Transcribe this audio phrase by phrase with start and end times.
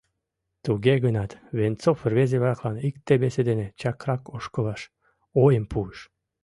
[0.63, 4.81] Туге гынат Венцов рвезе-влаклан икте-весе дене чакрак ошкылаш
[5.43, 5.97] ойым пуыш.